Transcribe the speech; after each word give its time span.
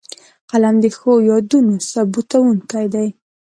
قلم 0.49 0.75
د 0.83 0.85
ښو 0.97 1.11
یادونو 1.29 1.73
ثبتوونکی 1.91 2.85
دی 2.93 3.07